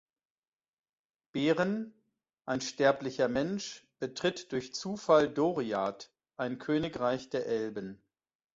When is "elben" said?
7.45-8.01